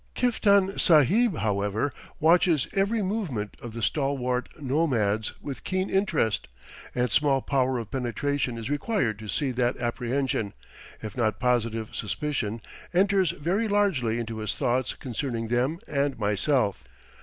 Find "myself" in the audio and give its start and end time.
16.17-16.83